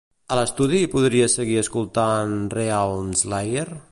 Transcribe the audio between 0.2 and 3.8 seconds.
A l'estudi podria seguir escoltant "Realmslayer"?